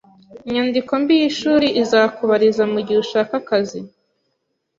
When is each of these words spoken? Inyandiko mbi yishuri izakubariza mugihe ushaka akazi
Inyandiko 0.47 0.91
mbi 1.01 1.13
yishuri 1.21 1.67
izakubariza 1.81 2.63
mugihe 2.73 2.99
ushaka 3.05 3.33
akazi 3.41 3.79